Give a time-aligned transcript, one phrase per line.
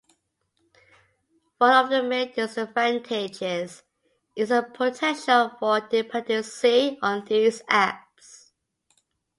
[1.59, 3.83] One of the main disadvantages
[4.35, 8.49] is the potential for dependency on these apps.